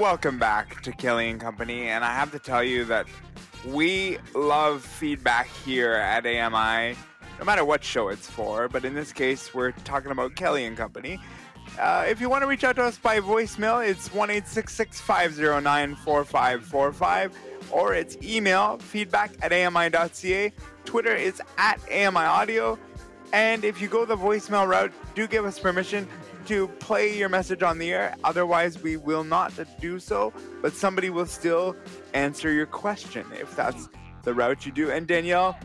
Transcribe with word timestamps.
welcome 0.00 0.38
back 0.38 0.80
to 0.80 0.92
Kelly 0.92 1.28
and 1.28 1.38
Company. 1.38 1.88
And 1.88 2.02
I 2.02 2.14
have 2.14 2.32
to 2.32 2.38
tell 2.38 2.64
you 2.64 2.86
that 2.86 3.06
we 3.66 4.16
love 4.34 4.82
feedback 4.82 5.46
here 5.48 5.92
at 5.92 6.24
AMI, 6.24 6.96
no 7.38 7.44
matter 7.44 7.66
what 7.66 7.84
show 7.84 8.08
it's 8.08 8.26
for. 8.26 8.66
But 8.66 8.86
in 8.86 8.94
this 8.94 9.12
case, 9.12 9.52
we're 9.52 9.72
talking 9.72 10.10
about 10.10 10.34
Kelly 10.36 10.64
and 10.64 10.74
Company. 10.74 11.20
Uh, 11.78 12.06
if 12.08 12.18
you 12.18 12.30
want 12.30 12.40
to 12.40 12.46
reach 12.46 12.64
out 12.64 12.76
to 12.76 12.82
us 12.82 12.96
by 12.96 13.20
voicemail, 13.20 13.86
it's 13.86 14.10
1 14.14 14.40
509 14.40 15.94
4545 15.96 17.38
or 17.70 17.92
it's 17.92 18.16
email 18.22 18.78
feedback 18.78 19.32
at 19.42 19.52
ami.ca. 19.52 20.50
Twitter 20.86 21.14
is 21.14 21.42
at 21.58 21.78
AMI 21.92 22.24
Audio. 22.24 22.78
And 23.34 23.66
if 23.66 23.82
you 23.82 23.88
go 23.88 24.06
the 24.06 24.16
voicemail 24.16 24.66
route, 24.66 24.92
do 25.14 25.26
give 25.26 25.44
us 25.44 25.58
permission 25.58 26.08
to 26.50 26.66
play 26.80 27.16
your 27.16 27.28
message 27.28 27.62
on 27.62 27.78
the 27.78 27.92
air. 27.92 28.12
Otherwise, 28.24 28.82
we 28.82 28.96
will 28.96 29.22
not 29.22 29.52
do 29.80 30.00
so, 30.00 30.32
but 30.60 30.72
somebody 30.72 31.08
will 31.08 31.24
still 31.24 31.76
answer 32.12 32.50
your 32.50 32.66
question 32.66 33.24
if 33.40 33.54
that's 33.54 33.88
the 34.24 34.34
route 34.34 34.66
you 34.66 34.72
do. 34.72 34.90
And 34.90 35.06
Danielle, 35.06 35.56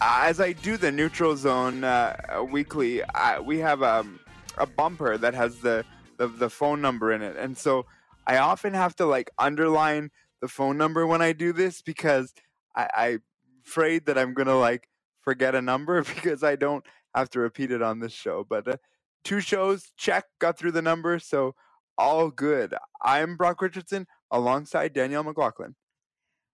as 0.00 0.40
I 0.40 0.52
do 0.52 0.76
the 0.76 0.92
neutral 0.92 1.36
zone 1.36 1.82
uh, 1.82 2.44
weekly, 2.48 3.02
I, 3.02 3.40
we 3.40 3.58
have 3.58 3.82
um, 3.82 4.20
a 4.56 4.66
bumper 4.66 5.18
that 5.18 5.34
has 5.34 5.58
the, 5.62 5.84
the 6.16 6.28
the 6.28 6.48
phone 6.48 6.80
number 6.80 7.10
in 7.10 7.22
it, 7.22 7.36
and 7.36 7.58
so 7.58 7.86
I 8.24 8.38
often 8.38 8.72
have 8.72 8.94
to 8.96 9.06
like 9.06 9.32
underline 9.36 10.10
the 10.40 10.46
phone 10.46 10.78
number 10.78 11.08
when 11.08 11.22
I 11.22 11.32
do 11.32 11.52
this 11.52 11.82
because 11.82 12.32
I, 12.76 12.88
I'm 12.96 13.22
afraid 13.66 14.06
that 14.06 14.16
I'm 14.16 14.34
gonna 14.34 14.56
like 14.60 14.88
forget 15.22 15.56
a 15.56 15.60
number 15.60 16.04
because 16.14 16.44
I 16.44 16.54
don't 16.54 16.86
have 17.16 17.30
to 17.30 17.40
repeat 17.40 17.72
it 17.72 17.82
on 17.82 17.98
this 17.98 18.12
show. 18.12 18.46
But 18.48 18.68
uh, 18.68 18.76
two 19.24 19.40
shows, 19.40 19.92
check, 19.96 20.24
got 20.38 20.58
through 20.58 20.72
the 20.72 20.82
numbers, 20.82 21.26
so 21.26 21.54
all 21.98 22.30
good. 22.30 22.74
I'm 23.02 23.36
Brock 23.36 23.60
Richardson 23.60 24.06
alongside 24.30 24.92
Danielle 24.92 25.24
McLaughlin. 25.24 25.74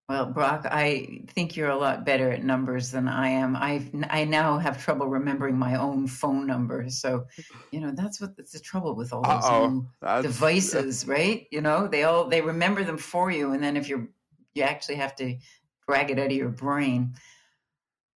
Well, 0.09 0.27
Brock, 0.27 0.67
I 0.70 1.25
think 1.31 1.56
you're 1.56 1.70
a 1.70 1.77
lot 1.77 2.06
better 2.06 2.31
at 2.31 2.44
numbers 2.44 2.92
than 2.92 3.09
I 3.09 3.28
am. 3.28 3.56
I 3.56 3.84
I 4.09 4.25
now 4.25 4.56
have 4.59 4.81
trouble 4.81 5.09
remembering 5.09 5.59
my 5.59 5.75
own 5.75 6.06
phone 6.06 6.47
number. 6.47 6.89
So, 6.91 7.27
you 7.72 7.81
know, 7.81 7.91
that's 7.92 8.20
what 8.20 8.37
that's 8.37 8.53
the 8.53 8.61
trouble 8.61 8.94
with 8.94 9.12
all 9.12 9.22
those 9.22 9.50
new 9.50 9.89
devices, 10.22 11.09
right? 11.09 11.48
You 11.50 11.61
know, 11.61 11.89
they 11.89 12.05
all 12.05 12.28
they 12.28 12.41
remember 12.41 12.84
them 12.84 12.98
for 12.98 13.33
you, 13.33 13.53
and 13.53 13.62
then 13.62 13.77
if 13.77 13.89
you're 13.89 14.09
you 14.55 14.62
actually 14.62 14.97
have 14.97 15.17
to 15.17 15.37
drag 15.89 16.11
it 16.11 16.20
out 16.20 16.27
of 16.27 16.33
your 16.33 16.50
brain. 16.50 17.14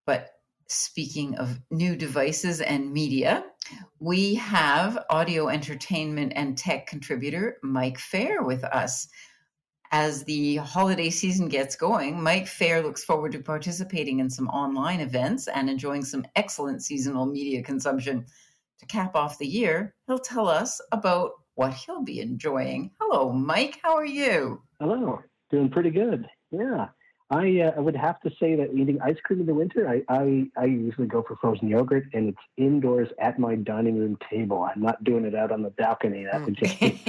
But 0.07 0.31
speaking 0.69 1.35
of 1.37 1.61
new 1.73 1.97
devices 1.97 2.61
and 2.61 2.93
media, 2.93 3.45
we 3.99 4.35
have 4.37 5.05
audio 5.11 5.49
entertainment 5.49 6.33
and 6.37 6.57
tech 6.57 6.87
contributor 6.87 7.59
Mike 7.63 7.99
Feir 7.99 8.43
with 8.43 8.65
us. 8.65 9.09
As 9.93 10.23
the 10.25 10.57
holiday 10.57 11.11
season 11.11 11.49
gets 11.49 11.75
going, 11.75 12.23
Mike 12.23 12.47
Feir 12.47 12.83
looks 12.83 13.03
forward 13.03 13.33
to 13.33 13.41
participating 13.41 14.21
in 14.21 14.31
some 14.31 14.49
online 14.49 15.01
events 15.01 15.49
and 15.49 15.69
enjoying 15.69 16.05
some 16.05 16.25
excellent 16.37 16.83
seasonal 16.83 17.27
media 17.27 17.63
consumption. 17.63 18.25
To 18.79 18.87
cap 18.87 19.17
off 19.17 19.39
the 19.39 19.47
year, 19.47 19.95
he'll 20.07 20.19
tell 20.19 20.49
us 20.49 20.81
about 20.93 21.33
what 21.57 21.75
he'll 21.75 22.03
be 22.03 22.21
enjoying. 22.21 22.93
Hello, 23.01 23.33
Mike. 23.33 23.79
How 23.83 23.97
are 23.97 24.07
you? 24.07 24.63
Hello. 24.79 25.19
Doing 25.51 25.69
pretty 25.69 25.91
good. 25.91 26.27
Yeah. 26.53 26.89
I, 27.31 27.61
uh, 27.61 27.73
I 27.77 27.81
would 27.81 27.97
have 27.97 28.21
to 28.23 28.31
say 28.41 28.57
that 28.57 28.75
eating 28.75 29.01
ice 29.01 29.17
cream 29.23 29.41
in 29.41 29.47
the 29.47 29.55
winter, 29.55 29.89
I, 29.89 30.03
I, 30.09 30.51
I 30.57 30.65
usually 30.65 31.07
go 31.07 31.23
for 31.23 31.37
frozen 31.37 31.69
yogurt, 31.69 32.05
and 32.13 32.31
it's 32.31 32.39
indoors 32.57 33.09
at 33.21 33.39
my 33.39 33.55
dining 33.55 33.99
room 33.99 34.19
table. 34.29 34.63
I'm 34.65 34.83
not 34.83 35.03
doing 35.05 35.25
it 35.25 35.37
out 35.37 35.53
on 35.53 35.63
the 35.63 35.71
balcony. 35.71 36.25
That 36.25 36.45
would 36.45 36.57
just 36.57 36.81
be 36.81 37.01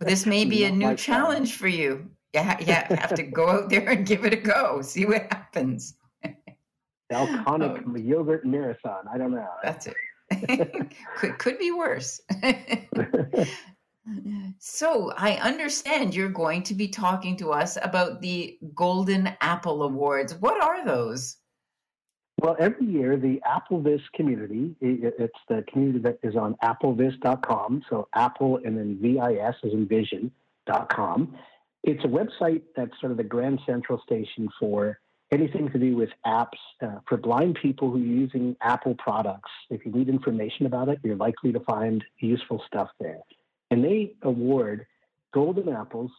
this 0.00 0.26
may 0.26 0.44
be 0.44 0.64
a 0.64 0.70
new 0.70 0.96
challenge 0.96 1.50
time. 1.50 1.58
for 1.58 1.68
you. 1.68 2.10
Yeah, 2.32 2.56
yeah, 2.60 2.92
have 3.00 3.14
to 3.14 3.22
go 3.22 3.48
out 3.48 3.70
there 3.70 3.88
and 3.88 4.04
give 4.04 4.24
it 4.24 4.32
a 4.32 4.36
go. 4.36 4.82
See 4.82 5.06
what 5.06 5.22
happens. 5.32 5.94
Alconic 7.12 7.84
oh. 7.86 7.96
yogurt 7.96 8.44
marathon. 8.44 9.04
I 9.12 9.18
don't 9.18 9.30
know. 9.30 9.48
That's 9.62 9.86
it. 9.86 9.94
could 11.16 11.38
could 11.38 11.58
be 11.58 11.70
worse. 11.70 12.20
So, 14.58 15.12
I 15.16 15.36
understand 15.36 16.14
you're 16.14 16.28
going 16.28 16.62
to 16.64 16.74
be 16.74 16.88
talking 16.88 17.36
to 17.38 17.52
us 17.52 17.78
about 17.82 18.20
the 18.20 18.58
Golden 18.74 19.30
Apple 19.40 19.82
Awards. 19.82 20.34
What 20.34 20.62
are 20.62 20.84
those? 20.84 21.38
Well, 22.40 22.56
every 22.58 22.86
year, 22.86 23.16
the 23.16 23.40
AppleVis 23.46 24.02
community, 24.14 24.74
it's 24.80 25.38
the 25.48 25.64
community 25.72 26.00
that 26.00 26.18
is 26.22 26.36
on 26.36 26.56
applevis.com. 26.62 27.82
So, 27.88 28.08
Apple 28.14 28.60
and 28.64 28.76
then 28.76 28.98
VIS 29.00 29.54
is 29.62 29.72
in 29.72 29.86
vision.com. 29.86 31.36
It's 31.82 32.04
a 32.04 32.08
website 32.08 32.62
that's 32.76 32.92
sort 33.00 33.12
of 33.12 33.18
the 33.18 33.24
grand 33.24 33.60
central 33.64 34.00
station 34.00 34.50
for 34.60 34.98
anything 35.32 35.70
to 35.70 35.78
do 35.78 35.96
with 35.96 36.10
apps 36.26 36.58
uh, 36.82 36.98
for 37.08 37.16
blind 37.16 37.58
people 37.60 37.90
who 37.90 37.96
are 37.96 38.06
using 38.06 38.56
Apple 38.60 38.94
products. 38.96 39.50
If 39.70 39.84
you 39.86 39.92
need 39.92 40.08
information 40.08 40.66
about 40.66 40.88
it, 40.88 41.00
you're 41.02 41.16
likely 41.16 41.52
to 41.52 41.60
find 41.60 42.04
useful 42.18 42.62
stuff 42.66 42.88
there 43.00 43.20
and 43.70 43.84
they 43.84 44.14
award 44.22 44.86
golden 45.32 45.68
apples 45.68 46.10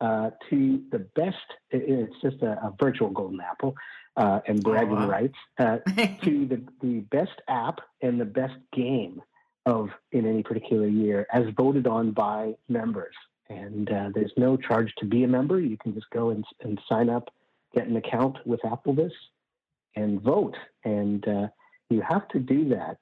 uh, 0.00 0.30
to 0.50 0.82
the 0.90 0.98
best. 1.14 1.36
It's 1.70 2.14
just 2.22 2.42
a, 2.42 2.52
a 2.52 2.74
virtual 2.80 3.10
golden 3.10 3.40
apple 3.40 3.74
uh, 4.16 4.40
and 4.46 4.62
bragging 4.62 4.92
oh, 4.92 5.06
wow. 5.06 5.08
rights 5.08 5.36
uh, 5.58 5.78
to 6.24 6.46
the, 6.46 6.62
the 6.80 7.00
best 7.10 7.40
app 7.48 7.80
and 8.02 8.20
the 8.20 8.24
best 8.24 8.54
game 8.72 9.22
of 9.64 9.90
in 10.10 10.26
any 10.26 10.42
particular 10.42 10.88
year, 10.88 11.26
as 11.32 11.44
voted 11.56 11.86
on 11.86 12.10
by 12.10 12.54
members. 12.68 13.14
And 13.48 13.90
uh, 13.90 14.10
there's 14.14 14.32
no 14.36 14.56
charge 14.56 14.92
to 14.98 15.04
be 15.04 15.24
a 15.24 15.28
member. 15.28 15.60
You 15.60 15.76
can 15.76 15.94
just 15.94 16.10
go 16.10 16.30
and, 16.30 16.44
and 16.62 16.80
sign 16.88 17.08
up, 17.08 17.32
get 17.74 17.86
an 17.86 17.96
account 17.96 18.38
with 18.44 18.60
AppleVis, 18.62 19.12
and 19.94 20.20
vote. 20.20 20.56
And 20.84 21.26
uh, 21.28 21.48
you 21.90 22.02
have 22.08 22.26
to 22.28 22.38
do 22.38 22.68
that 22.70 22.98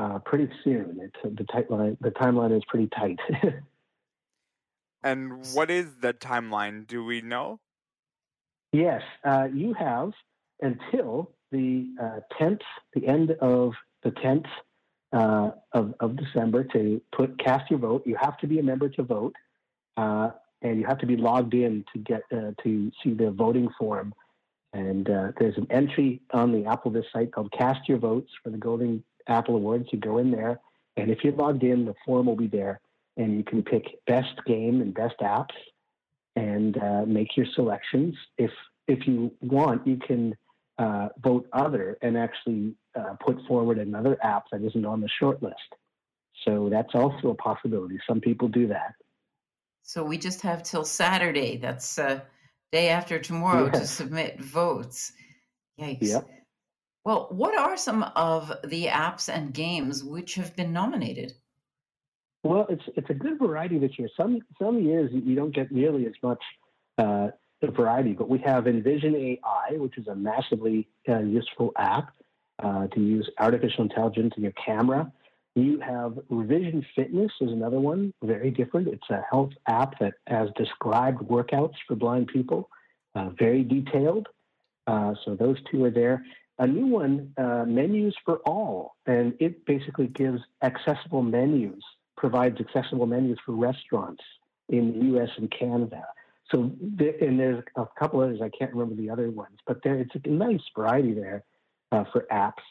uh, 0.00 0.18
pretty 0.20 0.48
soon. 0.64 0.98
It's 1.00 1.16
uh, 1.24 1.28
the 1.36 1.44
timeline. 1.44 1.98
The 2.00 2.10
timeline 2.10 2.56
is 2.56 2.62
pretty 2.68 2.88
tight. 2.88 3.18
and 5.02 5.44
what 5.52 5.70
is 5.70 5.96
the 6.00 6.14
timeline? 6.14 6.86
Do 6.86 7.04
we 7.04 7.20
know? 7.20 7.60
Yes, 8.72 9.02
uh, 9.24 9.48
you 9.52 9.74
have 9.74 10.12
until 10.60 11.32
the 11.52 11.88
uh, 12.02 12.20
tenth, 12.38 12.62
the 12.94 13.06
end 13.06 13.32
of 13.42 13.72
the 14.02 14.12
tenth 14.12 14.46
uh, 15.12 15.50
of, 15.72 15.92
of 16.00 16.16
December 16.16 16.64
to 16.64 17.02
put 17.14 17.38
cast 17.38 17.70
your 17.70 17.80
vote. 17.80 18.02
You 18.06 18.16
have 18.18 18.38
to 18.38 18.46
be 18.46 18.58
a 18.58 18.62
member 18.62 18.88
to 18.88 19.02
vote, 19.02 19.34
uh, 19.96 20.30
and 20.62 20.78
you 20.78 20.86
have 20.86 20.98
to 20.98 21.06
be 21.06 21.16
logged 21.16 21.52
in 21.52 21.84
to 21.92 21.98
get 21.98 22.22
to 22.30 22.92
see 23.02 23.12
the 23.12 23.30
voting 23.32 23.68
form. 23.78 24.14
And 24.72 25.04
there's 25.04 25.58
an 25.58 25.66
entry 25.68 26.22
on 26.32 26.52
the 26.52 26.60
AppleVis 26.60 27.04
site 27.12 27.32
called 27.32 27.52
"Cast 27.52 27.88
Your 27.88 27.98
Votes" 27.98 28.30
for 28.42 28.50
the 28.50 28.56
Golden 28.56 29.02
Apple 29.30 29.56
Awards. 29.56 29.88
You 29.92 29.98
go 29.98 30.18
in 30.18 30.30
there, 30.30 30.60
and 30.96 31.10
if 31.10 31.18
you're 31.22 31.32
logged 31.32 31.62
in, 31.62 31.86
the 31.86 31.94
form 32.04 32.26
will 32.26 32.36
be 32.36 32.48
there, 32.48 32.80
and 33.16 33.36
you 33.36 33.44
can 33.44 33.62
pick 33.62 33.84
best 34.06 34.34
game 34.46 34.82
and 34.82 34.92
best 34.92 35.16
apps, 35.22 35.54
and 36.36 36.76
uh, 36.76 37.04
make 37.06 37.36
your 37.36 37.46
selections. 37.54 38.14
If 38.36 38.50
if 38.86 39.06
you 39.06 39.32
want, 39.40 39.86
you 39.86 39.96
can 39.96 40.36
uh, 40.78 41.08
vote 41.22 41.46
other 41.52 41.96
and 42.02 42.16
actually 42.16 42.74
uh, 42.98 43.14
put 43.24 43.38
forward 43.46 43.78
another 43.78 44.18
app 44.22 44.44
that 44.50 44.62
isn't 44.62 44.84
on 44.84 45.00
the 45.00 45.08
short 45.20 45.42
list. 45.42 45.56
So 46.44 46.68
that's 46.70 46.94
also 46.94 47.28
a 47.28 47.34
possibility. 47.34 47.98
Some 48.08 48.20
people 48.20 48.48
do 48.48 48.68
that. 48.68 48.94
So 49.82 50.02
we 50.04 50.18
just 50.18 50.42
have 50.42 50.62
till 50.62 50.84
Saturday. 50.84 51.58
That's 51.58 51.98
uh, 51.98 52.20
day 52.72 52.88
after 52.88 53.18
tomorrow 53.18 53.70
yes. 53.72 53.80
to 53.80 53.86
submit 53.86 54.40
votes. 54.40 55.12
Yikes. 55.78 55.98
Yep. 56.00 56.28
Well, 57.04 57.28
what 57.30 57.58
are 57.58 57.76
some 57.76 58.02
of 58.14 58.52
the 58.64 58.86
apps 58.86 59.28
and 59.28 59.54
games 59.54 60.04
which 60.04 60.34
have 60.34 60.54
been 60.54 60.72
nominated? 60.72 61.32
Well, 62.42 62.66
it's 62.68 62.84
it's 62.96 63.10
a 63.10 63.14
good 63.14 63.38
variety 63.38 63.78
this 63.78 63.98
year. 63.98 64.08
Some 64.16 64.40
some 64.60 64.82
years 64.82 65.10
you 65.12 65.34
don't 65.34 65.54
get 65.54 65.70
nearly 65.70 66.06
as 66.06 66.14
much 66.22 66.42
uh, 66.98 67.28
variety, 67.62 68.12
but 68.12 68.28
we 68.28 68.38
have 68.38 68.66
Envision 68.66 69.14
AI, 69.14 69.76
which 69.76 69.98
is 69.98 70.06
a 70.08 70.14
massively 70.14 70.88
uh, 71.08 71.18
useful 71.20 71.72
app 71.76 72.12
uh, 72.62 72.86
to 72.88 73.00
use 73.00 73.28
artificial 73.38 73.82
intelligence 73.84 74.34
in 74.36 74.42
your 74.42 74.52
camera. 74.52 75.10
You 75.54 75.80
have 75.80 76.18
Revision 76.28 76.86
Fitness 76.94 77.32
is 77.40 77.50
another 77.50 77.80
one, 77.80 78.14
very 78.22 78.50
different. 78.50 78.88
It's 78.88 79.10
a 79.10 79.22
health 79.30 79.50
app 79.66 79.98
that 79.98 80.14
has 80.26 80.48
described 80.56 81.18
workouts 81.22 81.74
for 81.86 81.96
blind 81.96 82.28
people, 82.28 82.70
uh, 83.14 83.30
very 83.38 83.64
detailed. 83.64 84.28
Uh, 84.86 85.14
so 85.24 85.34
those 85.34 85.56
two 85.70 85.84
are 85.84 85.90
there 85.90 86.24
a 86.60 86.66
new 86.66 86.86
one, 86.86 87.32
uh, 87.38 87.64
Menus 87.66 88.14
for 88.24 88.36
All, 88.46 88.94
and 89.06 89.34
it 89.40 89.64
basically 89.64 90.06
gives 90.06 90.40
accessible 90.62 91.22
menus, 91.22 91.82
provides 92.18 92.60
accessible 92.60 93.06
menus 93.06 93.38
for 93.44 93.52
restaurants 93.52 94.22
in 94.68 94.92
the 94.92 95.06
U.S. 95.06 95.30
and 95.38 95.50
Canada. 95.50 96.04
So, 96.50 96.70
and 96.98 97.40
there's 97.40 97.64
a 97.76 97.86
couple 97.98 98.20
others 98.20 98.40
I 98.42 98.50
can't 98.50 98.72
remember 98.74 99.00
the 99.00 99.08
other 99.08 99.30
ones, 99.30 99.58
but 99.66 99.82
there 99.82 99.96
it's 99.98 100.14
a 100.14 100.28
nice 100.28 100.60
variety 100.76 101.14
there 101.14 101.44
uh, 101.92 102.04
for 102.12 102.26
apps 102.30 102.62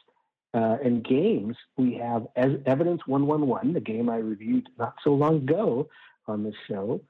uh, 0.53 0.77
and 0.83 1.03
games. 1.03 1.56
We 1.75 1.95
have 1.95 2.27
Evidence 2.36 3.01
111, 3.07 3.74
the 3.74 3.80
game 3.80 4.07
I 4.07 4.18
reviewed 4.18 4.69
not 4.77 4.95
so 5.03 5.15
long 5.15 5.38
ago 5.38 5.89
on 6.27 6.44
this 6.44 6.56
show. 6.68 7.01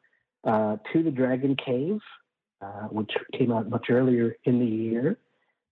uh, 0.46 0.78
To 0.94 1.04
the 1.04 1.12
Dragon 1.12 1.58
Cave, 1.58 2.00
uh, 2.62 2.88
which 2.88 3.12
came 3.38 3.52
out 3.52 3.70
much 3.70 3.88
earlier 3.90 4.38
in 4.46 4.60
the 4.60 4.66
year, 4.66 5.18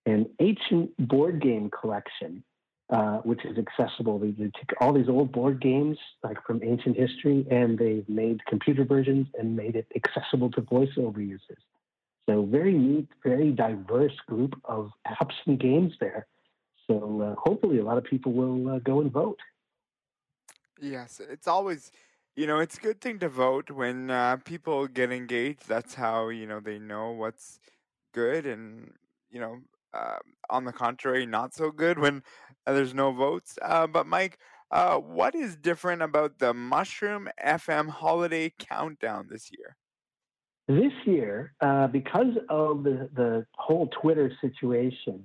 an 0.07 0.25
ancient 0.39 0.95
board 1.07 1.41
game 1.41 1.69
collection, 1.69 2.41
uh, 2.89 3.17
which 3.17 3.43
is 3.43 3.57
accessible. 3.57 4.17
They, 4.17 4.31
took 4.31 4.73
all 4.79 4.93
these 4.93 5.09
old 5.09 5.33
board 5.33 5.61
games, 5.61 5.97
like 6.23 6.37
from 6.45 6.61
ancient 6.63 6.95
history, 6.97 7.45
and 7.51 7.77
they've 7.77 8.07
made 8.07 8.43
computer 8.45 8.85
versions 8.85 9.27
and 9.37 9.55
made 9.55 9.75
it 9.75 9.87
accessible 9.95 10.49
to 10.51 10.61
voiceover 10.61 11.17
users. 11.17 11.61
So 12.29 12.45
very 12.45 12.73
neat, 12.73 13.07
very 13.23 13.51
diverse 13.51 14.15
group 14.27 14.53
of 14.63 14.91
apps 15.07 15.35
and 15.45 15.59
games 15.59 15.93
there. 15.99 16.25
So 16.87 17.21
uh, 17.21 17.35
hopefully, 17.41 17.79
a 17.79 17.83
lot 17.83 17.97
of 17.97 18.05
people 18.05 18.31
will 18.31 18.75
uh, 18.75 18.79
go 18.79 19.01
and 19.01 19.11
vote. 19.11 19.39
Yes, 20.79 21.19
it's 21.19 21.47
always, 21.47 21.91
you 22.35 22.47
know, 22.47 22.59
it's 22.59 22.77
a 22.77 22.81
good 22.81 23.01
thing 23.01 23.19
to 23.19 23.27
vote 23.27 23.71
when 23.71 24.09
uh, 24.09 24.37
people 24.37 24.87
get 24.87 25.11
engaged. 25.11 25.67
That's 25.67 25.95
how 25.95 26.29
you 26.29 26.47
know 26.47 26.61
they 26.61 26.79
know 26.79 27.11
what's 27.11 27.59
good, 28.13 28.45
and 28.45 28.93
you 29.29 29.41
know, 29.41 29.59
uh, 29.93 30.17
on 30.49 30.65
the 30.65 30.73
contrary, 30.73 31.25
not 31.25 31.53
so 31.53 31.71
good 31.71 31.99
when 31.99 32.23
uh, 32.65 32.73
there's 32.73 32.93
no 32.93 33.11
votes. 33.11 33.57
Uh, 33.61 33.87
but 33.87 34.05
Mike, 34.05 34.37
uh, 34.71 34.97
what 34.97 35.35
is 35.35 35.55
different 35.55 36.01
about 36.01 36.39
the 36.39 36.53
Mushroom 36.53 37.29
FM 37.43 37.89
Holiday 37.89 38.53
Countdown 38.57 39.27
this 39.29 39.49
year? 39.51 39.75
This 40.67 40.91
year, 41.05 41.53
uh, 41.61 41.87
because 41.87 42.35
of 42.49 42.83
the, 42.83 43.09
the 43.15 43.45
whole 43.53 43.87
Twitter 44.01 44.31
situation, 44.41 45.23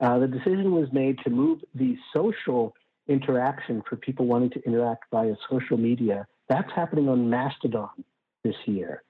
uh, 0.00 0.18
the 0.18 0.28
decision 0.28 0.72
was 0.72 0.88
made 0.92 1.18
to 1.24 1.30
move 1.30 1.60
the 1.74 1.96
social 2.14 2.74
interaction 3.08 3.82
for 3.88 3.96
people 3.96 4.26
wanting 4.26 4.50
to 4.50 4.62
interact 4.64 5.04
via 5.10 5.34
social 5.50 5.76
media. 5.76 6.26
That's 6.48 6.70
happening 6.74 7.08
on 7.08 7.28
Mastodon 7.28 8.04
this 8.44 8.54
year. 8.66 9.02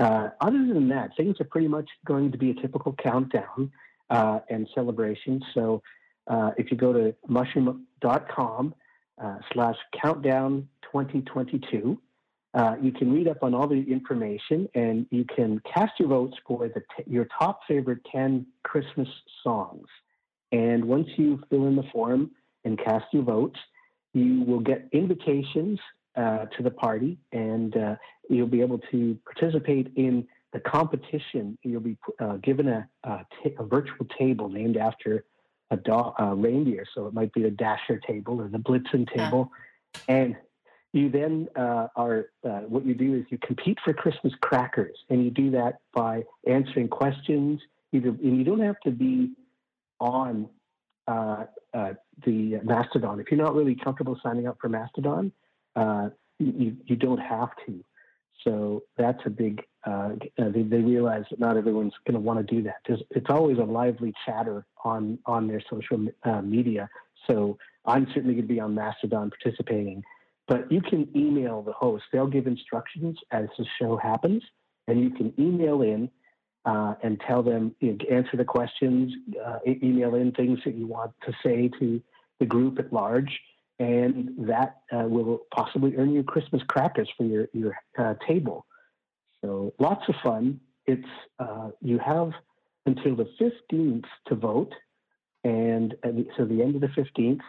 Other 0.00 0.66
than 0.72 0.88
that, 0.88 1.10
things 1.16 1.40
are 1.40 1.44
pretty 1.44 1.68
much 1.68 1.88
going 2.06 2.32
to 2.32 2.38
be 2.38 2.50
a 2.50 2.54
typical 2.54 2.94
countdown 3.02 3.70
uh, 4.10 4.40
and 4.48 4.68
celebrations. 4.74 5.42
So 5.54 5.82
uh, 6.26 6.50
if 6.56 6.70
you 6.70 6.76
go 6.76 6.92
to 6.92 7.14
mushroom.com 7.26 8.74
uh, 9.22 9.38
slash 9.52 9.76
countdown 10.02 10.68
2022, 10.82 12.00
uh, 12.54 12.76
you 12.80 12.92
can 12.92 13.12
read 13.12 13.28
up 13.28 13.42
on 13.42 13.54
all 13.54 13.68
the 13.68 13.82
information 13.90 14.68
and 14.74 15.06
you 15.10 15.24
can 15.24 15.60
cast 15.72 15.92
your 15.98 16.08
votes 16.08 16.36
for 16.46 16.66
the 16.68 16.80
t- 16.96 17.04
your 17.06 17.26
top 17.38 17.60
favorite 17.68 17.98
10 18.10 18.46
Christmas 18.62 19.08
songs. 19.42 19.86
And 20.50 20.84
once 20.84 21.08
you 21.16 21.42
fill 21.50 21.66
in 21.66 21.76
the 21.76 21.84
form 21.92 22.30
and 22.64 22.78
cast 22.78 23.04
your 23.12 23.22
votes, 23.22 23.58
you 24.14 24.42
will 24.44 24.60
get 24.60 24.88
invitations 24.92 25.78
uh, 26.16 26.46
to 26.56 26.62
the 26.62 26.70
party 26.70 27.18
and 27.32 27.76
uh, 27.76 27.96
you'll 28.28 28.46
be 28.46 28.60
able 28.60 28.78
to 28.90 29.18
participate 29.24 29.92
in 29.96 30.26
the 30.52 30.60
competition. 30.60 31.58
You'll 31.62 31.80
be 31.80 31.96
uh, 32.20 32.36
given 32.36 32.68
a, 32.68 32.88
a, 33.04 33.26
t- 33.42 33.54
a 33.58 33.64
virtual 33.64 34.06
table 34.18 34.48
named 34.48 34.76
after 34.76 35.24
a 35.70 35.76
do- 35.76 36.12
reindeer. 36.18 36.84
So 36.94 37.06
it 37.06 37.14
might 37.14 37.32
be 37.32 37.42
the 37.42 37.50
Dasher 37.50 38.00
table 38.06 38.40
or 38.40 38.48
the 38.48 38.58
Blitzen 38.58 39.06
table. 39.14 39.50
And 40.08 40.36
you 40.92 41.10
then 41.10 41.48
uh, 41.54 41.88
are, 41.96 42.26
uh, 42.44 42.60
what 42.60 42.86
you 42.86 42.94
do 42.94 43.14
is 43.14 43.24
you 43.30 43.38
compete 43.38 43.78
for 43.84 43.92
Christmas 43.92 44.32
crackers, 44.40 44.96
and 45.10 45.22
you 45.22 45.30
do 45.30 45.50
that 45.50 45.80
by 45.92 46.24
answering 46.46 46.88
questions. 46.88 47.60
Either, 47.92 48.08
and 48.08 48.36
you 48.36 48.44
don't 48.44 48.60
have 48.60 48.78
to 48.80 48.90
be 48.90 49.32
on 50.00 50.48
uh, 51.06 51.44
uh 51.74 51.94
the 52.24 52.60
Mastodon. 52.62 53.20
If 53.20 53.30
you're 53.30 53.42
not 53.42 53.54
really 53.54 53.74
comfortable 53.74 54.18
signing 54.22 54.46
up 54.46 54.58
for 54.60 54.68
Mastodon, 54.68 55.32
uh, 55.76 56.10
you, 56.38 56.76
you 56.84 56.96
don't 56.96 57.20
have 57.20 57.50
to. 57.66 57.84
So 58.44 58.84
that's 58.96 59.20
a 59.26 59.30
big. 59.30 59.62
Uh, 59.88 60.50
they, 60.50 60.62
they, 60.62 60.78
realize 60.78 61.24
that 61.30 61.38
not 61.38 61.56
everyone's 61.56 61.92
going 62.04 62.14
to 62.14 62.20
want 62.20 62.38
to 62.44 62.54
do 62.54 62.62
that. 62.62 62.76
There's, 62.86 63.00
it's 63.10 63.30
always 63.30 63.58
a 63.58 63.62
lively 63.62 64.12
chatter 64.26 64.66
on 64.84 65.18
on 65.24 65.46
their 65.46 65.62
social 65.70 65.98
media. 66.42 66.90
So 67.28 67.58
I'm 67.86 68.06
certainly 68.08 68.34
going 68.34 68.48
to 68.48 68.54
be 68.54 68.60
on 68.60 68.74
Mastodon 68.74 69.30
participating 69.30 70.02
but 70.48 70.72
you 70.72 70.80
can 70.80 71.06
email 71.14 71.62
the 71.62 71.72
host. 71.72 72.04
They'll 72.10 72.26
give 72.26 72.46
instructions 72.46 73.18
as 73.30 73.46
the 73.58 73.66
show 73.78 73.96
happens, 73.96 74.42
and 74.88 75.00
you 75.00 75.10
can 75.10 75.32
email 75.38 75.82
in 75.82 76.10
uh, 76.64 76.94
and 77.02 77.20
tell 77.20 77.42
them, 77.42 77.74
you 77.80 77.92
know, 77.92 78.16
answer 78.16 78.36
the 78.36 78.44
questions, 78.44 79.12
uh, 79.46 79.58
email 79.66 80.14
in 80.14 80.32
things 80.32 80.58
that 80.64 80.74
you 80.74 80.86
want 80.86 81.12
to 81.26 81.32
say 81.44 81.70
to 81.78 82.02
the 82.40 82.46
group 82.46 82.78
at 82.78 82.92
large, 82.92 83.38
and 83.78 84.30
that 84.38 84.78
uh, 84.92 85.06
will 85.06 85.42
possibly 85.54 85.94
earn 85.96 86.12
you 86.12 86.22
Christmas 86.22 86.62
crackers 86.66 87.08
for 87.16 87.24
your 87.24 87.46
your 87.52 87.76
uh, 87.98 88.14
table. 88.26 88.66
So 89.44 89.74
lots 89.78 90.02
of 90.08 90.14
fun. 90.22 90.60
It's 90.86 91.08
uh, 91.38 91.70
you 91.80 91.98
have 91.98 92.32
until 92.86 93.16
the 93.16 93.28
fifteenth 93.38 94.06
to 94.26 94.34
vote, 94.34 94.72
and 95.44 95.94
so 96.36 96.44
the 96.44 96.62
end 96.62 96.74
of 96.74 96.80
the 96.80 96.88
fifteenth, 96.94 97.42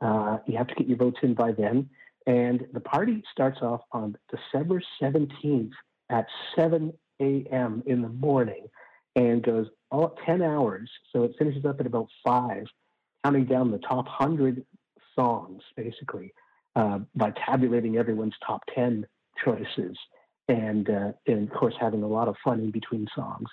uh, 0.00 0.38
you 0.46 0.56
have 0.56 0.68
to 0.68 0.74
get 0.74 0.86
your 0.86 0.98
votes 0.98 1.18
in 1.22 1.34
by 1.34 1.52
then. 1.52 1.88
And 2.26 2.66
the 2.72 2.80
party 2.80 3.22
starts 3.32 3.60
off 3.60 3.82
on 3.92 4.16
December 4.30 4.82
17th 5.02 5.72
at 6.08 6.26
7 6.56 6.92
a.m. 7.20 7.82
in 7.86 8.02
the 8.02 8.08
morning 8.08 8.66
and 9.14 9.42
goes 9.42 9.66
all 9.90 10.16
10 10.24 10.42
hours. 10.42 10.90
So 11.12 11.24
it 11.24 11.32
finishes 11.38 11.64
up 11.64 11.80
at 11.80 11.86
about 11.86 12.08
5, 12.24 12.64
counting 13.24 13.44
down 13.44 13.70
the 13.70 13.78
top 13.78 14.06
100 14.06 14.64
songs, 15.14 15.62
basically, 15.76 16.32
uh, 16.76 17.00
by 17.14 17.32
tabulating 17.46 17.96
everyone's 17.96 18.34
top 18.44 18.62
10 18.74 19.06
choices. 19.44 19.96
And, 20.48 20.90
uh, 20.90 21.12
and, 21.26 21.48
of 21.48 21.54
course, 21.54 21.74
having 21.80 22.02
a 22.02 22.08
lot 22.08 22.28
of 22.28 22.36
fun 22.44 22.60
in 22.60 22.70
between 22.70 23.06
songs. 23.14 23.48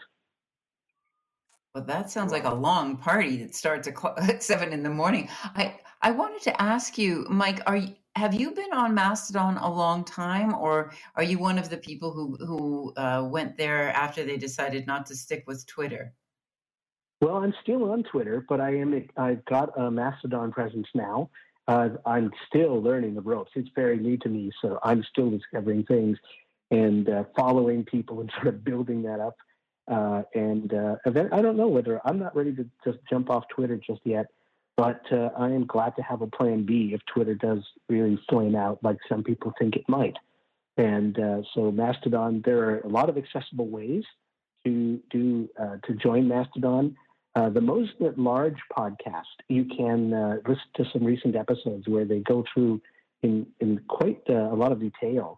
Well, 1.74 1.86
that 1.86 2.12
sounds 2.12 2.34
like 2.34 2.44
a 2.44 2.54
long 2.54 2.98
party 2.98 3.38
that 3.38 3.56
starts 3.56 3.88
at 4.18 4.44
seven 4.44 4.74
in 4.74 4.84
the 4.84 4.90
morning. 4.90 5.30
I 5.56 5.80
I 6.02 6.12
wanted 6.12 6.42
to 6.44 6.62
ask 6.62 6.98
you, 6.98 7.26
Mike, 7.30 7.62
are 7.68 7.78
you, 7.78 7.96
have 8.16 8.34
you 8.34 8.52
been 8.52 8.74
on 8.74 8.94
Mastodon 8.94 9.58
a 9.58 9.72
long 9.72 10.04
time, 10.04 10.54
or 10.54 10.92
are 11.16 11.24
you 11.24 11.38
one 11.38 11.58
of 11.58 11.70
the 11.70 11.78
people 11.78 12.12
who 12.12 12.36
who 12.46 12.94
uh, 12.98 13.26
went 13.30 13.56
there 13.58 13.90
after 13.94 14.26
they 14.26 14.38
decided 14.38 14.86
not 14.86 15.06
to 15.08 15.16
stick 15.16 15.44
with 15.48 15.66
Twitter? 15.66 16.14
Well, 17.22 17.38
I'm 17.38 17.54
still 17.62 17.92
on 17.92 18.04
Twitter, 18.04 18.44
but 18.50 18.60
I 18.60 18.76
am 18.76 19.08
I've 19.16 19.46
got 19.46 19.70
a 19.80 19.90
Mastodon 19.90 20.52
presence 20.52 20.88
now. 20.94 21.30
Uh, 21.68 21.90
I'm 22.06 22.32
still 22.48 22.82
learning 22.82 23.14
the 23.14 23.22
ropes. 23.22 23.52
It's 23.56 23.70
very 23.76 23.98
new 23.98 24.18
to 24.18 24.30
me, 24.30 24.52
so 24.62 24.80
I'm 24.84 25.04
still 25.04 25.30
discovering 25.30 25.86
things 25.86 26.18
and 26.72 27.10
uh, 27.10 27.24
following 27.38 27.84
people 27.84 28.22
and 28.22 28.32
sort 28.42 28.48
of 28.48 28.64
building 28.64 29.04
that 29.04 29.20
up. 29.20 29.36
Uh, 29.92 30.24
and 30.34 30.74
uh, 30.74 30.96
I 31.06 31.42
don't 31.42 31.58
know 31.58 31.68
whether 31.68 32.00
I'm 32.06 32.18
not 32.18 32.36
ready 32.36 32.54
to 32.56 32.66
just 32.84 33.00
jump 33.10 33.30
off 33.30 33.44
Twitter 33.54 33.78
just 33.78 34.02
yet. 34.04 34.28
But 34.78 35.02
uh, 35.12 35.30
I 35.38 35.50
am 35.50 35.68
glad 35.68 35.96
to 35.98 36.02
have 36.02 36.22
a 36.22 36.28
plan 36.28 36.66
B 36.66 36.92
if 36.94 37.02
Twitter 37.06 37.36
does 37.36 37.60
really 37.90 38.18
flame 38.30 38.56
out 38.56 38.80
like 38.84 38.98
some 39.08 39.24
people 39.24 39.54
think 39.60 39.76
it 39.76 39.84
might. 39.88 40.16
And 40.78 41.20
uh, 41.20 41.42
so 41.54 41.72
Mastodon, 41.72 42.42
there 42.46 42.60
are 42.70 42.80
a 42.80 42.88
lot 42.88 43.10
of 43.10 43.18
accessible 43.18 43.68
ways 43.68 44.04
to 44.66 45.00
do 45.12 45.50
uh, 45.60 45.78
to 45.86 45.94
join 45.94 46.28
Mastodon. 46.28 46.96
Uh, 47.36 47.50
the 47.50 47.62
Mosen 47.62 48.06
at 48.06 48.18
Large 48.18 48.58
podcast, 48.76 49.24
you 49.50 49.66
can 49.66 50.14
uh, 50.14 50.38
listen 50.48 50.64
to 50.76 50.86
some 50.92 51.04
recent 51.04 51.36
episodes 51.36 51.88
where 51.88 52.06
they 52.06 52.20
go 52.20 52.44
through 52.54 52.82
in 53.24 53.46
in 53.60 53.82
quite 53.88 54.22
uh, 54.30 54.34
a 54.52 54.56
lot 54.56 54.72
of 54.72 54.80
detail 54.80 55.38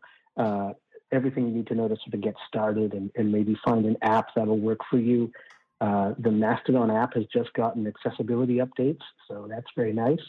everything 1.14 1.48
you 1.48 1.54
need 1.54 1.68
to 1.68 1.76
know 1.76 1.88
to 1.88 1.96
sort 1.96 2.14
of 2.14 2.22
get 2.22 2.36
started 2.48 2.94
and, 2.94 3.12
and 3.16 3.32
maybe 3.32 3.56
find 3.64 3.86
an 3.86 3.96
app 4.02 4.30
that'll 4.36 4.60
work 4.60 4.80
for 4.90 4.98
you. 4.98 5.32
Uh, 5.80 6.14
the 6.20 6.32
Mastodon 6.32 6.90
app 6.90 7.14
has 7.14 7.26
just 7.32 7.54
gotten 7.54 7.86
accessibility 7.88 8.58
updates, 8.58 9.02
so 9.28 9.48
that's 9.50 9.68
very 9.76 9.94
nice. 9.94 10.22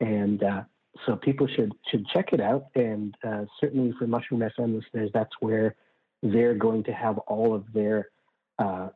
And 0.00 0.42
uh, 0.42 0.62
so 1.06 1.16
people 1.16 1.46
should 1.46 1.72
should 1.90 2.06
check 2.08 2.32
it 2.32 2.40
out. 2.40 2.66
And 2.74 3.14
uh, 3.26 3.44
certainly 3.60 3.92
for 3.98 4.06
Mushroom 4.06 4.40
FM 4.40 4.80
listeners, 4.80 5.10
that's 5.12 5.32
where 5.40 5.74
they're 6.22 6.54
going 6.54 6.84
to 6.84 6.92
have 6.92 7.18
all 7.18 7.54
of 7.54 7.64
their 7.72 8.08
uh, 8.58 8.88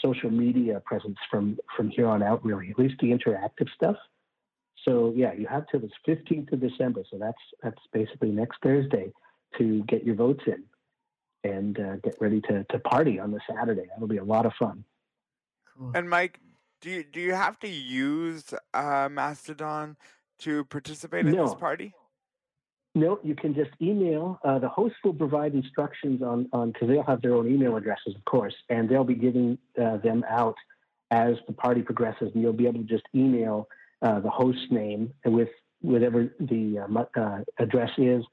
social 0.00 0.30
media 0.30 0.80
presence 0.84 1.18
from 1.30 1.58
from 1.76 1.90
here 1.90 2.06
on 2.06 2.22
out. 2.22 2.44
Really, 2.44 2.70
at 2.70 2.78
least 2.78 2.94
the 3.00 3.10
interactive 3.10 3.68
stuff. 3.74 3.96
So 4.84 5.12
yeah, 5.14 5.32
you 5.34 5.46
have 5.46 5.66
till 5.68 5.80
the 5.80 5.90
15th 6.06 6.52
of 6.52 6.60
December. 6.60 7.02
So 7.10 7.18
that's 7.18 7.38
that's 7.62 7.80
basically 7.92 8.30
next 8.30 8.58
Thursday 8.62 9.12
get 9.94 10.04
your 10.04 10.14
votes 10.14 10.44
in 10.46 10.62
and 11.50 11.78
uh, 11.78 11.96
get 11.96 12.16
ready 12.20 12.40
to 12.42 12.64
to 12.64 12.78
party 12.80 13.18
on 13.18 13.30
the 13.30 13.40
Saturday. 13.48 13.86
That'll 13.90 14.08
be 14.08 14.18
a 14.18 14.24
lot 14.24 14.46
of 14.46 14.52
fun. 14.58 14.84
Cool. 15.76 15.92
And 15.94 16.08
Mike, 16.08 16.40
do 16.80 16.90
you 16.90 17.04
do 17.04 17.20
you 17.20 17.34
have 17.34 17.58
to 17.60 17.68
use 17.68 18.54
uh, 18.72 19.08
Mastodon 19.10 19.96
to 20.40 20.64
participate 20.64 21.26
in 21.26 21.32
no. 21.32 21.46
this 21.46 21.54
party? 21.54 21.94
No, 22.96 23.18
you 23.24 23.34
can 23.34 23.54
just 23.54 23.70
email. 23.82 24.38
Uh, 24.44 24.60
the 24.60 24.68
host 24.68 24.94
will 25.02 25.14
provide 25.14 25.54
instructions 25.54 26.22
on 26.22 26.48
on 26.52 26.70
because 26.72 26.88
they'll 26.88 27.02
have 27.02 27.22
their 27.22 27.34
own 27.34 27.48
email 27.48 27.76
addresses, 27.76 28.14
of 28.14 28.24
course, 28.24 28.54
and 28.68 28.88
they'll 28.88 29.04
be 29.04 29.14
giving 29.14 29.58
uh, 29.80 29.96
them 29.98 30.24
out 30.28 30.54
as 31.10 31.34
the 31.46 31.52
party 31.52 31.82
progresses, 31.82 32.30
and 32.32 32.42
you'll 32.42 32.52
be 32.52 32.66
able 32.66 32.80
to 32.80 32.86
just 32.86 33.04
email 33.14 33.68
uh, 34.02 34.20
the 34.20 34.30
host 34.30 34.70
name 34.70 35.12
with 35.24 35.48
whatever 35.80 36.32
the 36.40 36.78
uh, 36.78 37.20
uh, 37.20 37.40
address 37.58 37.90
is, 37.98 38.24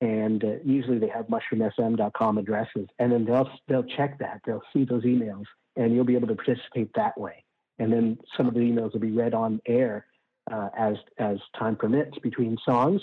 and 0.00 0.42
uh, 0.42 0.54
usually 0.64 0.98
they 0.98 1.08
have 1.08 1.26
mushroomfm.com 1.26 2.38
addresses, 2.38 2.88
and 2.98 3.12
then 3.12 3.24
they'll 3.24 3.48
they'll 3.68 3.84
check 3.96 4.18
that. 4.18 4.40
They'll 4.46 4.62
see 4.72 4.84
those 4.84 5.04
emails, 5.04 5.44
and 5.76 5.94
you'll 5.94 6.04
be 6.04 6.16
able 6.16 6.28
to 6.28 6.34
participate 6.34 6.90
that 6.94 7.18
way. 7.18 7.44
And 7.78 7.92
then 7.92 8.18
some 8.36 8.46
of 8.46 8.54
the 8.54 8.60
emails 8.60 8.92
will 8.92 9.00
be 9.00 9.12
read 9.12 9.34
on 9.34 9.60
air 9.66 10.06
uh, 10.50 10.68
as 10.78 10.96
as 11.18 11.38
time 11.58 11.76
permits 11.76 12.18
between 12.18 12.56
songs, 12.64 13.02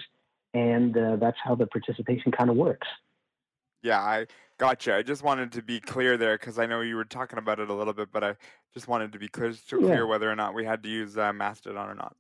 and 0.54 0.98
uh, 0.98 1.16
that's 1.18 1.38
how 1.44 1.56
the 1.56 1.68
participation 1.68 2.32
kind 2.32 2.50
of 2.50 2.56
works. 2.56 2.88
Yeah, 3.84 4.00
I 4.00 4.26
gotcha. 4.58 4.96
I 4.96 5.04
just 5.04 5.24
wanted 5.24 5.52
to 5.54 5.62
be 5.62 5.80
clear 5.80 6.18
there 6.18 6.38
because 6.38 6.58
I 6.58 6.66
know 6.66 6.82
you 6.82 6.96
were 6.96 7.06
talking 7.06 7.38
about 7.38 7.60
it 7.60 7.70
a 7.70 7.74
little 7.74 7.94
bit, 7.94 8.12
but 8.12 8.24
I 8.24 8.36
just 8.74 8.88
wanted 8.88 9.12
to 9.14 9.20
be 9.20 9.28
clear, 9.28 9.54
clear 9.70 10.00
yeah. 10.00 10.04
whether 10.04 10.30
or 10.30 10.36
not 10.36 10.56
we 10.56 10.66
had 10.66 10.82
to 10.84 10.90
use 10.90 11.18
uh, 11.18 11.32
Mastodon 11.32 11.90
or 11.90 11.96
not. 11.96 12.16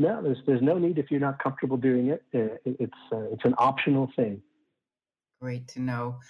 No, 0.00 0.22
there's 0.22 0.38
there's 0.46 0.62
no 0.62 0.78
need 0.78 0.96
if 0.96 1.10
you're 1.10 1.20
not 1.20 1.42
comfortable 1.42 1.76
doing 1.76 2.08
it. 2.08 2.22
Uh, 2.34 2.56
it's 2.64 3.02
uh, 3.12 3.26
it's 3.32 3.44
an 3.44 3.54
optional 3.58 4.10
thing. 4.16 4.40
Great 5.42 5.68
to 5.68 5.80
know. 5.80 6.20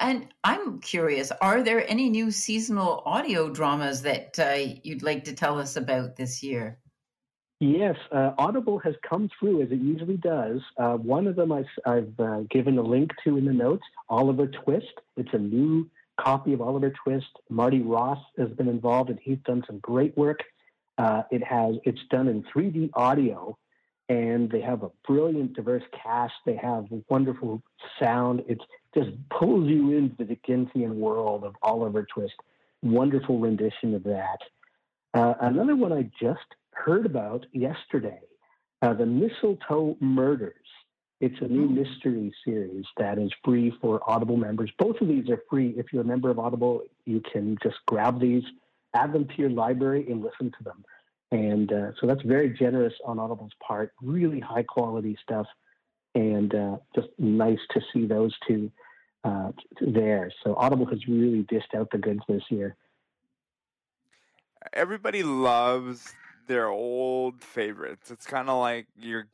And 0.00 0.26
I'm 0.42 0.80
curious, 0.80 1.30
are 1.40 1.62
there 1.62 1.88
any 1.88 2.08
new 2.08 2.32
seasonal 2.32 3.02
audio 3.06 3.48
dramas 3.48 4.02
that 4.02 4.36
uh, 4.36 4.74
you'd 4.82 5.04
like 5.04 5.22
to 5.24 5.32
tell 5.32 5.60
us 5.60 5.76
about 5.76 6.16
this 6.16 6.42
year? 6.42 6.78
Yes, 7.60 7.94
uh, 8.10 8.32
Audible 8.36 8.78
has 8.80 8.94
come 9.08 9.28
through 9.38 9.62
as 9.62 9.70
it 9.70 9.78
usually 9.78 10.16
does. 10.16 10.60
Uh, 10.76 10.94
one 10.94 11.28
of 11.28 11.36
them 11.36 11.52
I, 11.52 11.62
have 11.86 12.18
uh, 12.18 12.40
given 12.50 12.78
a 12.78 12.82
link 12.82 13.12
to 13.22 13.36
in 13.36 13.44
the 13.44 13.52
notes 13.52 13.84
Oliver 14.08 14.48
Twist. 14.48 14.94
It's 15.16 15.34
a 15.34 15.38
new 15.38 15.88
copy 16.18 16.52
of 16.52 16.62
Oliver 16.62 16.92
Twist. 17.04 17.30
Marty 17.48 17.82
Ross 17.82 18.18
has 18.38 18.48
been 18.50 18.68
involved 18.68 19.10
and 19.10 19.20
he's 19.22 19.38
done 19.44 19.62
some 19.68 19.78
great 19.78 20.16
work. 20.16 20.40
Uh, 20.98 21.22
it 21.30 21.42
has 21.42 21.76
it's 21.84 22.00
done 22.10 22.28
in 22.28 22.42
3D 22.42 22.90
audio, 22.94 23.56
and 24.08 24.50
they 24.50 24.60
have 24.60 24.82
a 24.82 24.90
brilliant, 25.06 25.54
diverse 25.54 25.84
cast. 26.02 26.34
They 26.44 26.56
have 26.56 26.86
wonderful 27.08 27.62
sound. 27.98 28.42
It 28.48 28.58
just 28.94 29.10
pulls 29.30 29.68
you 29.68 29.96
into 29.96 30.16
the 30.16 30.24
Dickensian 30.24 30.98
world 30.98 31.44
of 31.44 31.54
Oliver 31.62 32.06
Twist. 32.12 32.34
Wonderful 32.82 33.38
rendition 33.38 33.94
of 33.94 34.02
that. 34.04 34.38
Uh, 35.14 35.34
another 35.40 35.76
one 35.76 35.92
I 35.92 36.10
just 36.20 36.40
heard 36.72 37.06
about 37.06 37.46
yesterday, 37.52 38.20
uh, 38.82 38.94
the 38.94 39.06
Mistletoe 39.06 39.96
Murders. 40.00 40.54
It's 41.20 41.38
a 41.42 41.48
new 41.48 41.68
mm. 41.68 41.74
mystery 41.74 42.32
series 42.44 42.86
that 42.96 43.18
is 43.18 43.30
free 43.44 43.72
for 43.80 44.00
Audible 44.08 44.38
members. 44.38 44.70
Both 44.78 45.00
of 45.02 45.08
these 45.08 45.28
are 45.28 45.42
free. 45.50 45.74
If 45.76 45.92
you're 45.92 46.02
a 46.02 46.06
member 46.06 46.30
of 46.30 46.38
Audible, 46.38 46.82
you 47.04 47.20
can 47.20 47.58
just 47.62 47.76
grab 47.86 48.20
these 48.20 48.44
add 48.94 49.12
them 49.12 49.26
to 49.26 49.34
your 49.36 49.50
library 49.50 50.06
and 50.10 50.22
listen 50.22 50.52
to 50.58 50.64
them. 50.64 50.84
And 51.32 51.72
uh, 51.72 51.92
so 52.00 52.06
that's 52.06 52.22
very 52.22 52.50
generous 52.50 52.94
on 53.04 53.18
Audible's 53.18 53.52
part. 53.64 53.92
Really 54.02 54.40
high 54.40 54.64
quality 54.64 55.16
stuff, 55.22 55.46
and 56.14 56.52
uh, 56.54 56.76
just 56.94 57.08
nice 57.18 57.60
to 57.70 57.80
see 57.92 58.06
those 58.06 58.34
two 58.48 58.70
uh, 59.22 59.52
there. 59.80 60.32
So 60.42 60.56
Audible 60.56 60.86
has 60.86 61.06
really 61.06 61.42
dished 61.48 61.72
out 61.76 61.88
the 61.92 61.98
goods 61.98 62.20
this 62.28 62.42
year. 62.50 62.76
Everybody 64.72 65.22
loves 65.22 66.14
their 66.48 66.66
old 66.66 67.42
favorites. 67.42 68.10
It's 68.10 68.26
kind 68.26 68.50
of 68.50 68.58
like 68.58 68.88
your 68.96 69.28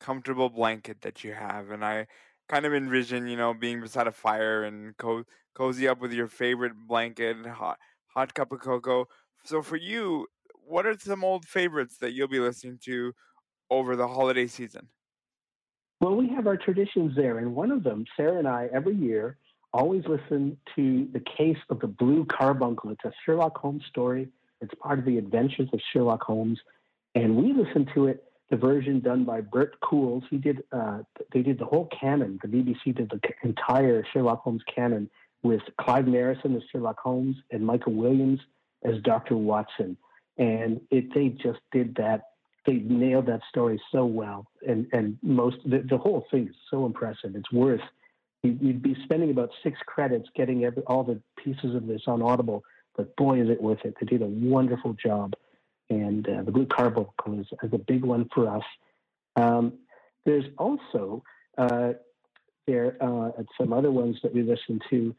comfortable 0.00 0.50
blanket 0.50 1.00
that 1.00 1.24
you 1.24 1.32
have, 1.32 1.70
and 1.70 1.82
I 1.82 2.08
kind 2.46 2.66
of 2.66 2.74
envision, 2.74 3.26
you 3.26 3.36
know, 3.38 3.54
being 3.54 3.80
beside 3.80 4.06
a 4.06 4.12
fire 4.12 4.64
and 4.64 4.94
co- 4.98 5.24
cozy 5.54 5.88
up 5.88 5.98
with 5.98 6.12
your 6.12 6.28
favorite 6.28 6.74
blanket, 6.86 7.46
hot 7.46 7.78
hot 8.18 8.34
cup 8.34 8.50
of 8.50 8.60
cocoa. 8.60 9.06
So 9.44 9.62
for 9.62 9.76
you, 9.76 10.26
what 10.66 10.86
are 10.86 10.98
some 10.98 11.22
old 11.22 11.44
favorites 11.44 11.98
that 12.00 12.14
you'll 12.14 12.26
be 12.26 12.40
listening 12.40 12.78
to 12.84 13.12
over 13.70 13.94
the 13.94 14.08
holiday 14.08 14.48
season? 14.48 14.88
Well, 16.00 16.16
we 16.16 16.28
have 16.30 16.46
our 16.46 16.56
traditions 16.56 17.14
there, 17.16 17.38
and 17.38 17.54
one 17.54 17.70
of 17.70 17.84
them, 17.84 18.04
Sarah 18.16 18.38
and 18.38 18.48
I, 18.48 18.68
every 18.72 18.96
year 18.96 19.36
always 19.72 20.02
listen 20.06 20.56
to 20.74 21.06
the 21.12 21.20
case 21.20 21.58
of 21.70 21.78
the 21.78 21.86
Blue 21.86 22.24
Carbuncle. 22.24 22.90
It's 22.90 23.04
a 23.04 23.12
Sherlock 23.24 23.56
Holmes 23.56 23.82
story. 23.88 24.28
It's 24.60 24.72
part 24.82 24.98
of 24.98 25.04
the 25.04 25.18
Adventures 25.18 25.68
of 25.72 25.80
Sherlock 25.92 26.22
Holmes, 26.22 26.58
and 27.14 27.36
we 27.36 27.52
listen 27.52 27.86
to 27.94 28.06
it 28.06 28.24
the 28.50 28.56
version 28.56 28.98
done 29.00 29.24
by 29.24 29.42
Bert 29.42 29.78
Coules. 29.80 30.24
He 30.30 30.38
did 30.38 30.62
uh, 30.72 31.00
they 31.32 31.42
did 31.42 31.58
the 31.58 31.66
whole 31.66 31.88
canon. 32.00 32.40
The 32.42 32.48
BBC 32.48 32.96
did 32.96 33.10
the 33.10 33.20
entire 33.44 34.04
Sherlock 34.12 34.42
Holmes 34.42 34.62
canon 34.74 35.10
with 35.42 35.62
Clive 35.80 36.06
Merrison 36.06 36.56
as 36.56 36.62
Sherlock 36.70 36.98
Holmes 37.00 37.36
and 37.50 37.64
Michael 37.64 37.92
Williams 37.92 38.40
as 38.84 39.00
Dr. 39.02 39.36
Watson. 39.36 39.96
And 40.36 40.80
it, 40.90 41.12
they 41.14 41.28
just 41.28 41.60
did 41.72 41.94
that. 41.96 42.22
They 42.66 42.74
nailed 42.74 43.26
that 43.26 43.40
story 43.48 43.80
so 43.92 44.04
well. 44.04 44.50
And, 44.66 44.86
and 44.92 45.18
most, 45.22 45.56
the, 45.64 45.84
the 45.88 45.98
whole 45.98 46.26
thing 46.30 46.48
is 46.48 46.54
so 46.70 46.86
impressive. 46.86 47.34
It's 47.34 47.50
worth, 47.50 47.80
you'd 48.42 48.82
be 48.82 48.96
spending 49.04 49.30
about 49.30 49.50
six 49.62 49.78
credits 49.86 50.28
getting 50.36 50.64
every, 50.64 50.82
all 50.84 51.02
the 51.02 51.20
pieces 51.42 51.74
of 51.74 51.86
this 51.86 52.02
on 52.06 52.22
Audible, 52.22 52.62
but 52.96 53.14
boy, 53.16 53.40
is 53.40 53.48
it 53.48 53.62
worth 53.62 53.84
it. 53.84 53.94
They 54.00 54.06
did 54.06 54.22
a 54.22 54.26
wonderful 54.26 54.94
job. 54.94 55.34
And 55.90 56.28
uh, 56.28 56.42
the 56.42 56.52
Blue 56.52 56.66
Carbuncle 56.66 57.40
is, 57.40 57.46
is 57.62 57.72
a 57.72 57.78
big 57.78 58.04
one 58.04 58.28
for 58.34 58.48
us. 58.48 58.64
Um, 59.36 59.72
there's 60.26 60.44
also 60.58 61.22
uh, 61.56 61.92
there 62.66 62.96
uh, 63.00 63.30
some 63.58 63.72
other 63.72 63.90
ones 63.90 64.18
that 64.22 64.34
we 64.34 64.42
listen 64.42 64.78
to 64.90 65.14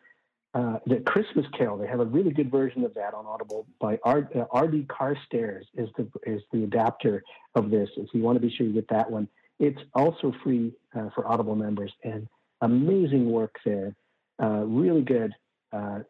uh, 0.54 0.80
the 0.88 0.98
Christmas 1.02 1.46
Carol. 1.56 1.78
They 1.78 1.88
have 1.88 2.00
a 2.00 2.06
really 2.06 2.32
good 2.32 2.50
version 2.50 2.84
of 2.84 2.94
that 2.96 3.14
on 3.14 3.26
Audible 3.26 3.68
by 3.80 4.00
R, 4.04 4.28
uh, 4.36 4.46
R.D. 4.52 4.88
Carstairs 4.90 5.66
is 5.76 5.90
the 5.96 6.10
is 6.26 6.42
the 6.52 6.64
adapter 6.64 7.24
of 7.56 7.70
this. 7.70 7.90
If 7.98 8.10
you 8.14 8.24
want 8.24 8.38
to 8.38 8.40
be 8.40 8.54
sure 8.54 8.66
you 8.66 8.74
get 8.74 8.90
that 8.90 9.10
one, 9.10 9.28
it's 9.60 9.80
also 9.94 10.34
free 10.44 10.74
uh, 10.96 11.10
for 11.14 11.28
Audible 11.28 11.56
members 11.56 11.92
and 12.04 12.28
amazing 12.62 13.30
work 13.30 13.58
there. 13.64 13.96
Uh, 14.42 14.64
really 14.66 15.04
good, 15.04 15.34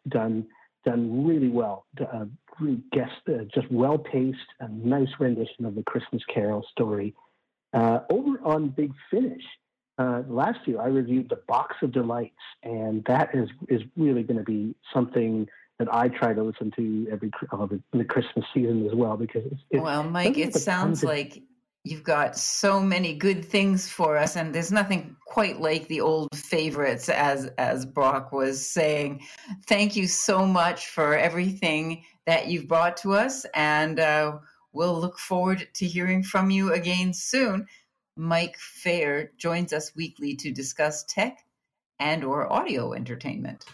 done 0.08 0.46
done 0.86 1.26
really 1.26 1.48
well. 1.48 1.84
Really 2.58 2.82
just 3.54 3.70
well 3.70 3.98
paced, 3.98 4.38
a 4.60 4.68
nice 4.68 5.08
rendition 5.18 5.66
of 5.66 5.74
the 5.74 5.82
Christmas 5.82 6.22
Carol 6.32 6.64
story. 6.70 7.14
over 7.74 8.40
on 8.42 8.68
Big 8.68 8.92
Finish, 9.10 9.44
uh, 10.00 10.22
last 10.28 10.60
year 10.66 10.80
I 10.80 10.86
reviewed 10.86 11.28
the 11.28 11.40
Box 11.46 11.76
of 11.82 11.92
Delights, 11.92 12.34
and 12.62 13.04
that 13.04 13.34
is 13.34 13.50
is 13.68 13.82
really 13.96 14.22
going 14.22 14.38
to 14.38 14.44
be 14.44 14.74
something 14.94 15.46
that 15.78 15.92
I 15.92 16.08
try 16.08 16.32
to 16.32 16.42
listen 16.42 16.70
to 16.76 17.08
every 17.12 17.30
uh, 17.52 17.66
the 17.92 18.04
Christmas 18.04 18.46
season 18.54 18.86
as 18.86 18.94
well 18.94 19.18
because 19.18 19.44
it's, 19.44 19.60
it's 19.70 19.82
well, 19.82 20.02
Mike, 20.02 20.38
it 20.38 20.54
sounds 20.54 21.04
like 21.04 21.42
you've 21.84 22.02
got 22.02 22.38
so 22.38 22.80
many 22.80 23.14
good 23.14 23.44
things 23.44 23.90
for 23.90 24.16
us, 24.16 24.36
and 24.36 24.54
there's 24.54 24.72
nothing 24.72 25.16
quite 25.26 25.60
like 25.60 25.86
the 25.88 26.00
old 26.00 26.28
favorites, 26.34 27.10
as 27.10 27.46
as 27.58 27.84
Brock 27.84 28.32
was 28.32 28.66
saying. 28.66 29.20
Thank 29.66 29.96
you 29.96 30.06
so 30.06 30.46
much 30.46 30.86
for 30.86 31.14
everything 31.14 32.04
that 32.26 32.46
you've 32.46 32.68
brought 32.68 32.96
to 32.98 33.12
us, 33.12 33.44
and 33.52 34.00
uh, 34.00 34.38
we'll 34.72 34.98
look 34.98 35.18
forward 35.18 35.68
to 35.74 35.86
hearing 35.86 36.22
from 36.22 36.50
you 36.50 36.72
again 36.72 37.12
soon. 37.12 37.66
Mike 38.20 38.58
Feir 38.58 39.30
joins 39.38 39.72
us 39.72 39.96
weekly 39.96 40.36
to 40.36 40.52
discuss 40.52 41.04
tech 41.04 41.38
and 42.00 42.22
or 42.22 42.52
audio 42.52 42.92
entertainment. 42.92 43.64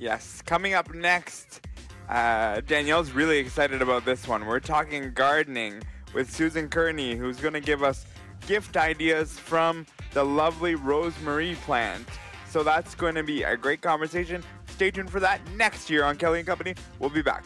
Yes, 0.00 0.42
coming 0.42 0.74
up 0.74 0.92
next, 0.92 1.64
uh, 2.08 2.60
Danielle's 2.62 3.12
really 3.12 3.38
excited 3.38 3.82
about 3.82 4.04
this 4.04 4.26
one. 4.26 4.46
We're 4.46 4.58
talking 4.58 5.12
gardening 5.14 5.80
with 6.12 6.28
Susan 6.28 6.68
Kearney, 6.68 7.14
who's 7.14 7.38
going 7.38 7.54
to 7.54 7.60
give 7.60 7.84
us 7.84 8.04
gift 8.48 8.76
ideas 8.76 9.38
from 9.38 9.86
the 10.12 10.24
lovely 10.24 10.74
rosemary 10.74 11.54
plant. 11.62 12.04
So 12.50 12.64
that's 12.64 12.96
going 12.96 13.14
to 13.14 13.22
be 13.22 13.44
a 13.44 13.56
great 13.56 13.80
conversation. 13.80 14.42
Stay 14.66 14.90
tuned 14.90 15.10
for 15.10 15.20
that 15.20 15.40
next 15.54 15.88
year 15.88 16.02
on 16.02 16.16
Kelly 16.16 16.40
and 16.40 16.48
Company. 16.48 16.74
We'll 16.98 17.10
be 17.10 17.22
back. 17.22 17.44